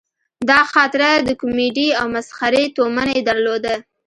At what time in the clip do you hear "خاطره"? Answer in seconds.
0.73-1.09